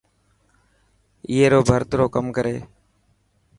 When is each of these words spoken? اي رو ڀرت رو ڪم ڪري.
اي 1.29 1.37
رو 1.51 1.59
ڀرت 1.67 1.89
رو 1.99 2.05
ڪم 2.15 2.25
ڪري. 2.35 2.57